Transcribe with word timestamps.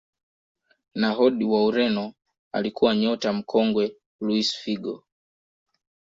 nahod 0.95 1.43
wa 1.43 1.63
ureno 1.65 2.13
alikuwa 2.51 2.95
nyota 2.95 3.33
mkongwe 3.33 3.95
luis 4.21 4.55
Figo 4.57 5.03